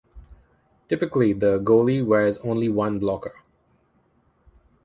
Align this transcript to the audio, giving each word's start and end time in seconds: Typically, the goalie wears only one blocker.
Typically, 0.87 1.31
the 1.31 1.59
goalie 1.59 2.03
wears 2.03 2.39
only 2.39 2.67
one 2.67 2.97
blocker. 2.97 3.43